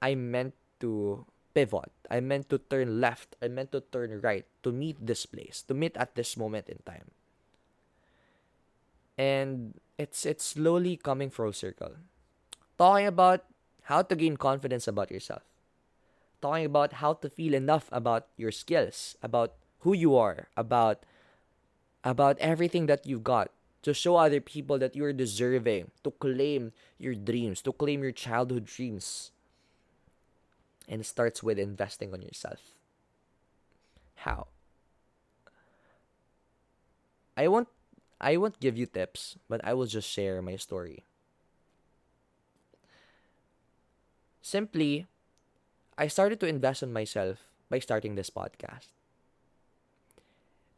[0.00, 1.92] I meant to pivot.
[2.08, 3.36] I meant to turn left.
[3.44, 6.80] I meant to turn right to meet this place, to meet at this moment in
[6.88, 7.12] time.
[9.20, 12.00] And it's it's slowly coming full circle.
[12.80, 13.44] Talking about
[13.92, 15.44] how to gain confidence about yourself.
[16.40, 19.52] Talking about how to feel enough about your skills, about
[19.84, 21.04] who you are, about
[22.00, 23.52] about everything that you've got
[23.84, 28.64] to show other people that you're deserving, to claim your dreams, to claim your childhood
[28.64, 29.32] dreams.
[30.88, 32.60] And it starts with investing on yourself.
[34.24, 34.48] How?
[37.36, 37.68] I won't
[38.20, 41.04] I won't give you tips, but I will just share my story.
[44.42, 45.06] Simply,
[45.96, 48.92] I started to invest in myself by starting this podcast.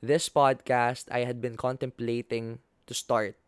[0.03, 3.39] This podcast I had been contemplating to start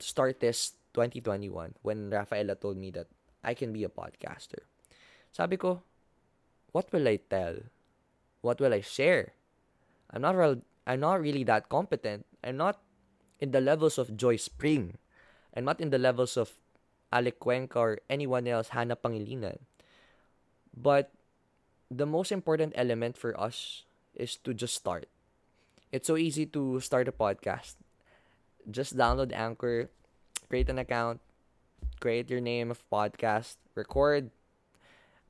[0.00, 3.06] to start this 2021 when Rafaela told me that
[3.44, 4.66] I can be a podcaster.
[5.30, 5.84] Sabi ko,
[6.72, 7.60] what will I tell?
[8.40, 9.32] What will I share?
[10.10, 12.26] I'm not real, I'm not really that competent.
[12.42, 12.80] I'm not
[13.40, 14.98] in the levels of Joy Spring.
[15.54, 16.54] I'm not in the levels of
[17.12, 19.58] Alec Cuenca or anyone else, Hannah Pangilinan.
[20.74, 21.12] But
[21.90, 25.06] the most important element for us is to just start.
[25.92, 27.76] It's so easy to start a podcast.
[28.70, 29.90] Just download Anchor,
[30.48, 31.20] create an account,
[32.00, 34.30] create your name of podcast, record.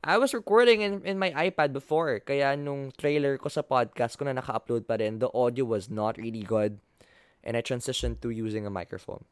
[0.03, 4.27] I was recording in, in my iPad before, kaya nung trailer ko sa podcast ko
[4.27, 6.83] na naka-upload pa rin, the audio was not really good,
[7.47, 9.23] and I transitioned to using a microphone.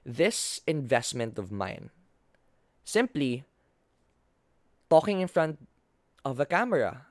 [0.00, 1.92] This investment of mine,
[2.88, 3.44] simply
[4.88, 5.60] talking in front
[6.24, 7.04] of a camera,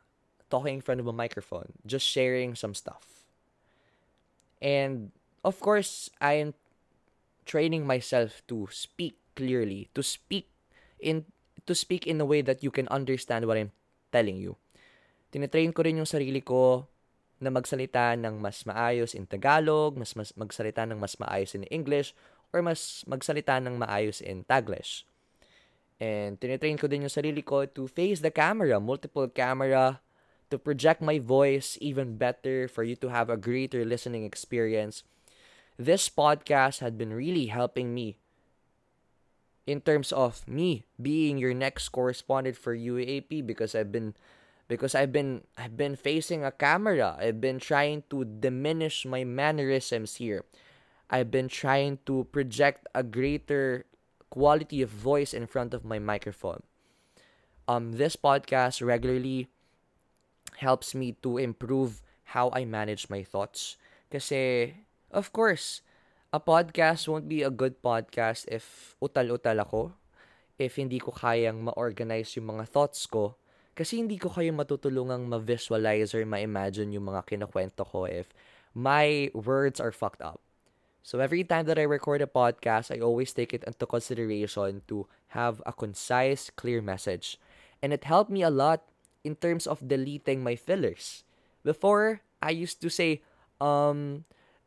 [0.49, 3.29] talking in front of a microphone, just sharing some stuff.
[4.57, 5.13] And
[5.45, 6.57] of course, I am
[7.45, 10.49] training myself to speak clearly, to speak
[10.97, 11.29] in
[11.67, 13.75] to speak in a way that you can understand what I'm
[14.09, 14.55] telling you.
[15.29, 16.87] Tinetrain ko rin yung sarili ko
[17.37, 22.15] na magsalita ng mas maayos in Tagalog, mas, mas magsalita ng mas maayos in English,
[22.49, 25.05] or mas magsalita ng maayos in Taglish.
[26.01, 30.01] And tinetrain ko din yung sarili ko to face the camera, multiple camera,
[30.49, 35.03] to project my voice even better for you to have a greater listening experience.
[35.75, 38.17] This podcast had been really helping me
[39.67, 44.15] in terms of me being your next correspondent for UAP because I've been
[44.71, 47.19] because I've been I've been facing a camera.
[47.19, 50.47] I've been trying to diminish my mannerisms here.
[51.11, 53.85] I've been trying to project a greater
[54.31, 56.63] quality of voice in front of my microphone.
[57.67, 59.51] Um this podcast regularly
[60.63, 62.01] helps me to improve
[62.31, 63.75] how I manage my thoughts.
[64.07, 64.73] Kasi
[65.11, 65.83] of course,
[66.33, 69.81] a podcast won't be a good podcast if utal-utal ako,
[70.59, 73.39] if hindi ko kayang ma-organize yung mga thoughts ko,
[73.77, 78.33] kasi hindi ko kayo matutulungang ma-visualize or ma-imagine yung mga kinakwento ko if
[78.75, 80.41] my words are fucked up.
[81.07, 85.07] So every time that I record a podcast, I always take it into consideration to
[85.31, 87.39] have a concise, clear message.
[87.79, 88.83] And it helped me a lot
[89.23, 91.23] in terms of deleting my fillers.
[91.63, 93.23] Before, I used to say,
[93.61, 94.25] um,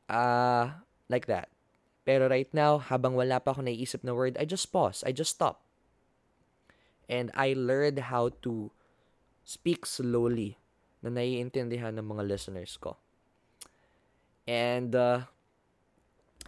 [0.08, 1.50] uh, like that.
[2.06, 5.02] Pero right now, habang wala pa ako naiisip na word, I just pause.
[5.04, 5.60] I just stop.
[7.10, 8.70] And I learned how to
[9.42, 10.56] speak slowly
[11.02, 12.96] na naiintindihan ng mga listeners ko.
[14.46, 15.28] And uh,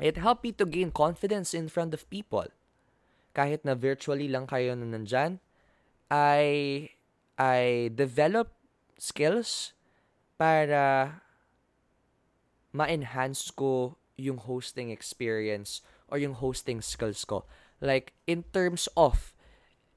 [0.01, 2.47] it helped me to gain confidence in front of people.
[3.35, 5.43] Kahit na virtually lang kayo na nandyan,
[6.09, 6.89] I,
[7.37, 8.55] I develop
[8.97, 9.73] skills
[10.37, 11.21] para
[12.73, 17.43] ma-enhance ko yung hosting experience or yung hosting skills ko.
[17.83, 19.35] Like, in terms of,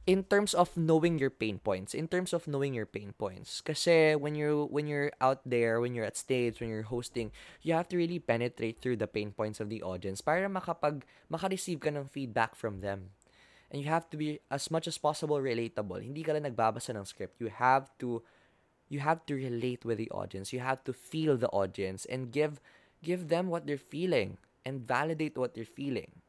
[0.05, 3.61] in terms of knowing your pain points, in terms of knowing your pain points.
[3.61, 7.73] Kasi when you when you're out there, when you're at stage, when you're hosting, you
[7.73, 11.89] have to really penetrate through the pain points of the audience para makapag maka-receive ka
[11.89, 13.13] ng feedback from them.
[13.73, 16.05] And you have to be as much as possible relatable.
[16.05, 17.41] Hindi ka lang nagbabasa ng script.
[17.41, 18.21] You have to
[18.85, 20.53] you have to relate with the audience.
[20.53, 22.61] You have to feel the audience and give
[23.05, 26.25] give them what they're feeling and validate what they're feeling.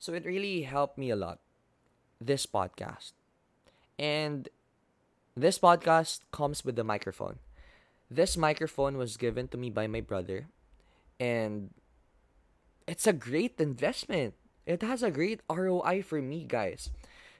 [0.00, 1.38] So it really helped me a lot,
[2.18, 3.12] this podcast.
[4.00, 4.48] And
[5.36, 7.38] this podcast comes with the microphone.
[8.10, 10.48] This microphone was given to me by my brother,
[11.20, 11.70] and
[12.84, 14.34] it's a great investment.
[14.66, 16.90] It has a great ROI for me, guys.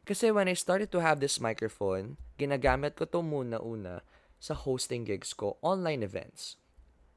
[0.06, 4.00] Kasi when I started to have this microphone, ginagamit ko to muna-una
[4.40, 6.61] sa hosting gigs ko, online events.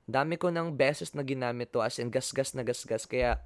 [0.06, 3.10] Dami ko ng beses na ginamit to as in gasgas na gasgas.
[3.10, 3.42] Kaya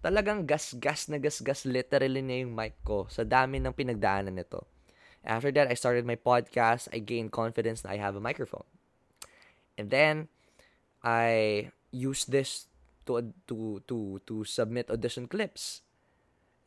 [0.00, 4.64] talagang gasgas na gasgas literally na yung mic ko sa dami ng pinagdaanan nito.
[5.20, 6.88] After that, I started my podcast.
[6.94, 8.64] I gained confidence na I have a microphone.
[9.76, 10.32] And then,
[11.02, 12.66] I use this
[13.06, 15.82] to to to to submit audition clips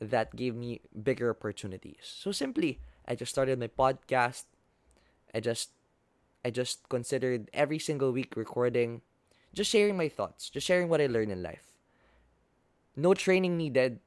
[0.01, 2.01] that gave me bigger opportunities.
[2.01, 4.49] So simply, I just started my podcast.
[5.33, 5.71] I just
[6.43, 9.01] I just considered every single week recording,
[9.53, 11.71] just sharing my thoughts, just sharing what I learned in life.
[12.95, 13.99] No training needed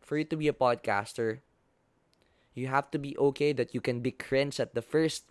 [0.00, 1.40] for you to be a podcaster.
[2.54, 5.24] You have to be okay that you can be cringe at the first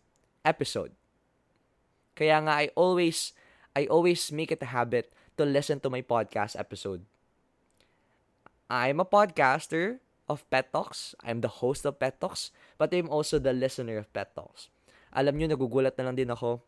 [0.43, 0.91] episode.
[2.15, 3.31] Kaya nga I always
[3.71, 7.05] I always make it a habit to listen to my podcast episode.
[8.71, 11.15] I'm a podcaster of Pet Talks.
[11.23, 14.71] I'm the host of Pet Talks, but I'm also the listener of Pet Talks.
[15.11, 16.63] Alam nyo, nagugulat na lang din ako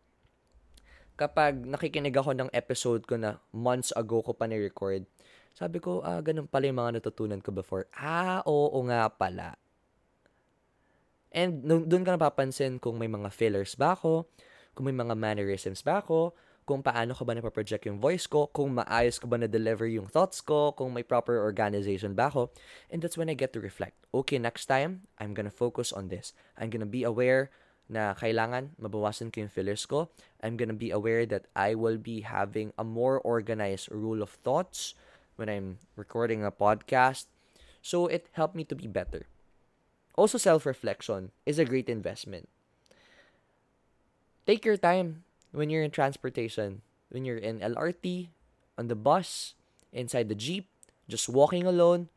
[1.13, 5.05] kapag nakikinig ako ng episode ko na months ago ko pa ni-record.
[5.53, 7.85] Sabi ko, ah, ganun pala yung mga natutunan ko before.
[7.93, 9.53] Ah, oo nga pala.
[11.33, 14.29] And doon ka napapansin kung may mga fillers ba ako,
[14.77, 16.33] kung may mga mannerisms ba ako,
[16.63, 20.39] kung paano ko ba napaproject yung voice ko, kung maayos ko ba na-deliver yung thoughts
[20.39, 22.55] ko, kung may proper organization ba ako.
[22.87, 23.99] And that's when I get to reflect.
[24.15, 26.31] Okay, next time, I'm gonna focus on this.
[26.55, 27.51] I'm gonna be aware
[27.89, 30.09] na kailangan mabawasan ko yung fillers ko.
[30.41, 34.95] I'm gonna be aware that I will be having a more organized rule of thoughts
[35.35, 37.27] when I'm recording a podcast.
[37.83, 39.27] So it helped me to be better.
[40.15, 42.47] Also, self-reflection is a great investment
[44.45, 48.29] take your time when you're in transportation, when you're in LRT,
[48.77, 49.55] on the bus,
[49.91, 50.67] inside the jeep,
[51.07, 52.09] just walking alone.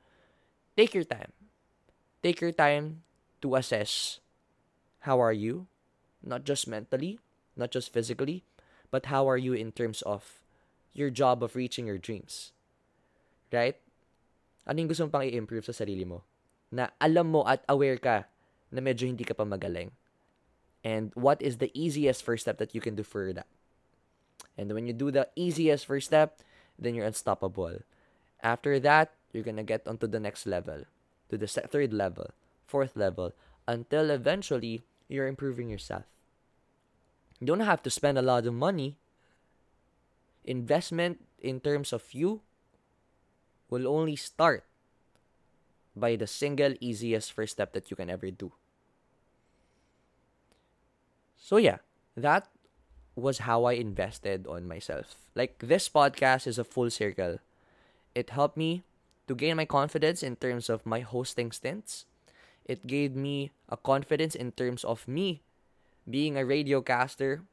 [0.76, 1.32] Take your time.
[2.22, 3.02] Take your time
[3.42, 4.20] to assess
[5.06, 5.70] how are you,
[6.20, 7.22] not just mentally,
[7.54, 8.42] not just physically,
[8.90, 10.42] but how are you in terms of
[10.96, 12.50] your job of reaching your dreams.
[13.52, 13.76] Right?
[14.66, 16.24] Ano yung gusto mong pang i-improve sa sarili mo?
[16.72, 18.26] Na alam mo at aware ka
[18.72, 19.94] na medyo hindi ka pa magaling
[20.82, 23.46] and what is the easiest first step that you can do for that.
[24.58, 26.42] And when you do the easiest first step,
[26.74, 27.86] then you're unstoppable.
[28.42, 30.88] After that, you're to get onto the next level,
[31.30, 32.30] to the third level,
[32.66, 33.34] fourth level,
[33.68, 36.04] until eventually you're improving yourself.
[37.40, 38.96] You don't have to spend a lot of money.
[40.44, 42.40] Investment in terms of you
[43.68, 44.64] will only start
[45.94, 48.52] by the single easiest first step that you can ever do.
[51.36, 51.78] So yeah,
[52.16, 52.48] that
[53.14, 55.16] was how I invested on myself.
[55.34, 57.38] Like this podcast is a full circle.
[58.14, 58.84] It helped me
[59.28, 62.04] to gain my confidence in terms of my hosting stints.
[62.66, 65.42] It gave me a confidence in terms of me
[66.04, 67.46] being a radio caster.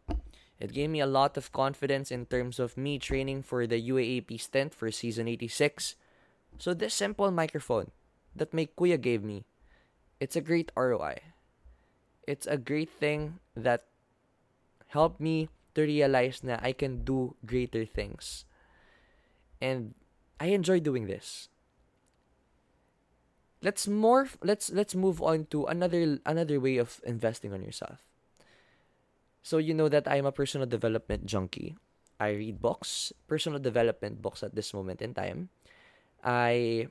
[0.60, 4.42] It gave me a lot of confidence in terms of me training for the UAAP
[4.42, 5.96] stint for season 86.
[6.58, 7.92] So this simple microphone
[8.36, 9.46] that my kuya gave me,
[10.20, 11.34] it's a great ROI
[12.28, 13.84] it's a great thing that
[14.88, 18.46] helped me to realize that I can do greater things.
[19.62, 19.96] And
[20.40, 21.50] I enjoy doing this.
[23.64, 28.04] Let's more let's let's move on to another another way of investing on yourself.
[29.40, 31.80] So you know that I'm a personal development junkie.
[32.20, 35.48] I read books, personal development books at this moment in time.
[36.24, 36.88] I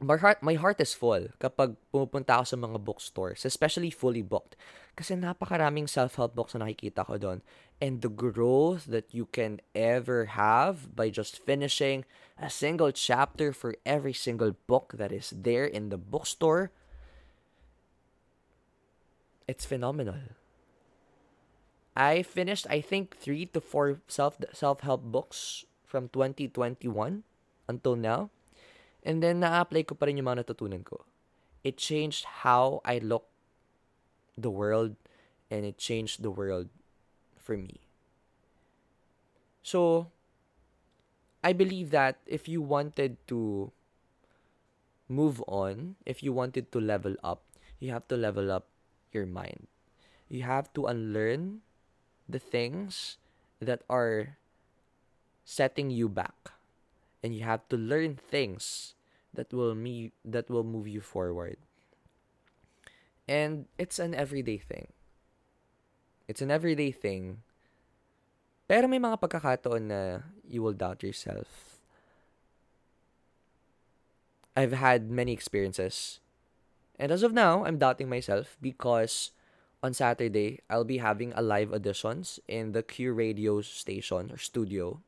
[0.00, 4.54] my heart, my heart is full kapag pumupunta ako sa mga bookstores, especially fully booked.
[4.94, 7.38] Kasi napakaraming self-help books na nakikita ko doon.
[7.80, 12.04] And the growth that you can ever have by just finishing
[12.34, 16.72] a single chapter for every single book that is there in the bookstore,
[19.46, 20.34] it's phenomenal.
[21.94, 27.22] I finished, I think, three to four self self-help books from 2021
[27.68, 28.30] until now
[29.02, 31.06] And then, na-apply ko pa rin yung mga natutunan ko.
[31.62, 33.30] It changed how I look
[34.36, 35.00] the world
[35.50, 36.70] and it changed the world
[37.48, 37.80] for me.
[39.64, 40.12] So,
[41.40, 43.72] I believe that if you wanted to
[45.08, 47.40] move on, if you wanted to level up,
[47.80, 48.68] you have to level up
[49.16, 49.64] your mind.
[50.28, 51.64] You have to unlearn
[52.28, 53.16] the things
[53.64, 54.36] that are
[55.48, 56.52] setting you back
[57.24, 58.92] and you have to learn things
[59.32, 61.56] that will me that will move you forward.
[63.28, 64.92] And it's an everyday thing.
[66.28, 67.40] It's an everyday thing.
[68.68, 71.80] Pero may mga pagkakataon na you will doubt yourself.
[74.52, 76.20] I've had many experiences.
[77.00, 79.30] And as of now, I'm doubting myself because
[79.82, 85.00] on Saturday, I'll be having a live auditions in the Q Radio station or studio.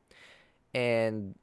[0.73, 1.35] And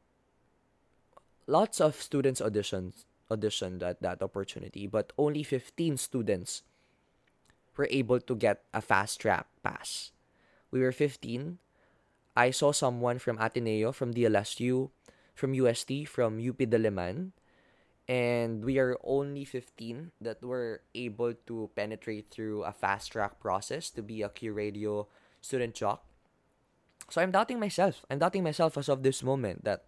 [1.47, 6.63] lots of students auditions auditioned at that opportunity, but only 15 students
[7.79, 10.11] were able to get a fast track pass.
[10.75, 11.63] We were 15.
[12.37, 14.91] I saw someone from Ateneo, from DLSU,
[15.35, 17.33] from UST, from UP Diliman,
[18.09, 23.91] and we are only 15 that were able to penetrate through a fast track process
[23.91, 25.07] to be a Q Radio
[25.41, 26.05] student jock.
[27.11, 28.05] So I'm doubting myself.
[28.11, 29.88] I'm doubting myself as of this moment that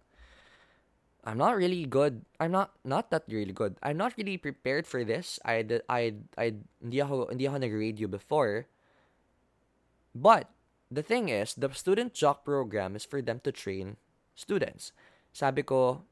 [1.23, 2.25] I'm not really good.
[2.39, 3.77] I'm not not that really good.
[3.83, 5.37] I'm not really prepared for this.
[5.45, 8.65] I I I hindi ako hindi ako nag-radio before.
[10.17, 10.49] But
[10.89, 14.01] the thing is, the student jock program is for them to train
[14.33, 14.91] students.
[15.31, 16.03] Sabi ko,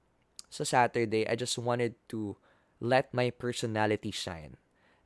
[0.47, 2.37] sa Saturday, I just wanted to
[2.79, 4.55] let my personality shine.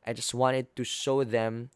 [0.05, 1.71] I just wanted to show them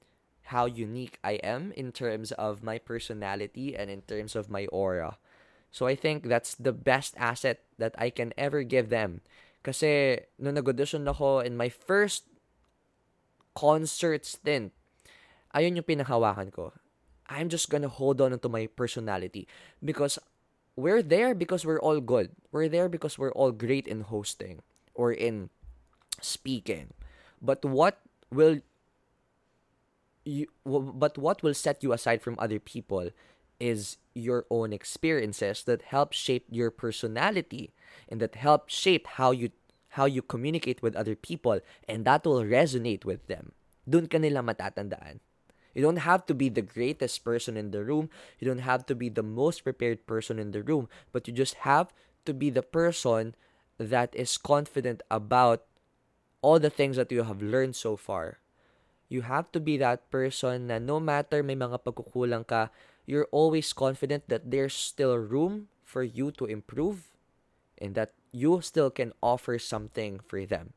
[0.53, 5.17] how unique I am in terms of my personality and in terms of my aura.
[5.77, 9.21] So I think that's the best asset that I can ever give them.
[9.61, 12.25] Kasi nung nag-audition ako in my first
[13.53, 14.73] concert stint,
[15.53, 16.73] ayun yung pinanghawakan ko.
[17.29, 19.45] I'm just gonna hold on to my personality
[19.85, 20.17] because
[20.73, 22.33] we're there because we're all good.
[22.49, 24.65] We're there because we're all great in hosting
[24.97, 25.53] or in
[26.17, 26.97] speaking.
[27.37, 28.01] But what
[28.33, 28.65] will
[30.25, 33.13] you but what will set you aside from other people
[33.59, 37.73] is your own experiences that help shape your personality
[38.09, 39.49] and that help shape how you
[39.97, 43.51] how you communicate with other people and that will resonate with them.
[43.89, 45.19] Dun ka nila matatandaan.
[45.73, 48.09] You don't have to be the greatest person in the room.
[48.41, 51.65] You don't have to be the most prepared person in the room, but you just
[51.69, 51.93] have
[52.25, 53.37] to be the person
[53.77, 55.63] that is confident about
[56.41, 58.41] all the things that you have learned so far.
[59.07, 62.73] You have to be that person na no matter may mga pagkukulang ka,
[63.07, 67.07] you're always confident that there's still room for you to improve
[67.79, 70.73] and that you still can offer something for them.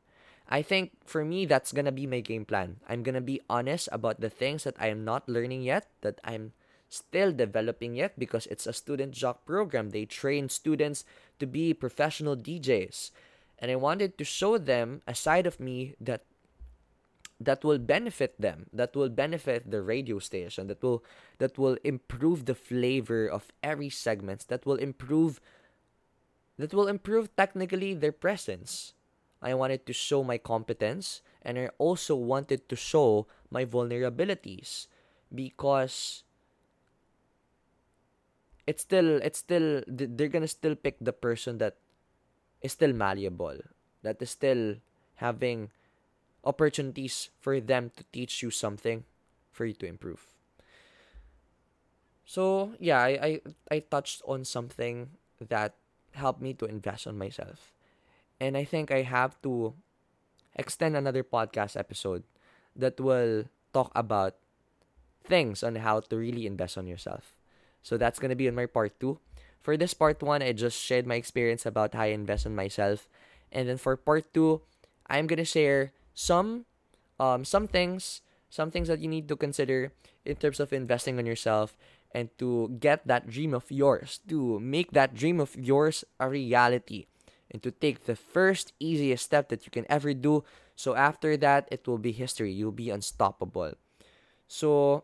[0.47, 2.79] I think for me, that's gonna be my game plan.
[2.87, 6.53] I'm gonna be honest about the things that I am not learning yet, that I'm
[6.89, 9.91] still developing yet, because it's a student jock program.
[9.91, 11.05] They train students
[11.39, 13.11] to be professional DJs.
[13.59, 16.23] And I wanted to show them a side of me that
[17.41, 21.03] that will benefit them that will benefit the radio station that will
[21.39, 25.41] that will improve the flavor of every segment that will improve
[26.61, 28.93] that will improve technically their presence.
[29.41, 34.85] I wanted to show my competence and I also wanted to show my vulnerabilities
[35.33, 36.23] because
[38.67, 41.77] it's still it's still they're gonna still pick the person that
[42.61, 43.57] is still malleable
[44.03, 44.77] that is still
[45.15, 45.73] having
[46.43, 49.03] opportunities for them to teach you something
[49.51, 50.27] for you to improve
[52.25, 53.31] so yeah i i,
[53.69, 55.75] I touched on something that
[56.13, 57.71] helped me to invest on myself
[58.41, 59.77] and I think I have to
[60.57, 62.25] extend another podcast episode
[62.75, 64.33] that will talk about
[65.23, 67.37] things on how to really invest on yourself.
[67.85, 69.21] So that's to be in my part 2.
[69.61, 73.07] For this part 1, I just shared my experience about how I invest in myself.
[73.51, 74.59] And then for part 2,
[75.05, 76.65] I'm to share some
[77.19, 79.93] um some things, some things that you need to consider
[80.25, 81.77] in terms of investing on yourself
[82.13, 87.07] and to get that dream of yours, to make that dream of yours a reality
[87.51, 90.43] and to take the first easiest step that you can ever do.
[90.75, 92.51] So after that, it will be history.
[92.51, 93.73] You'll be unstoppable.
[94.47, 95.03] So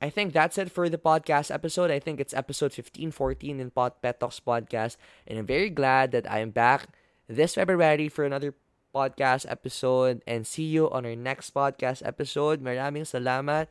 [0.00, 1.90] I think that's it for the podcast episode.
[1.90, 4.96] I think it's episode 1514 in Pot Pet Talks podcast.
[5.26, 6.88] And I'm very glad that I am back
[7.28, 8.54] this February for another
[8.94, 10.22] podcast episode.
[10.24, 12.62] And see you on our next podcast episode.
[12.62, 13.66] Maraming salamat.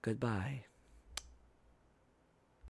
[0.00, 0.71] Goodbye.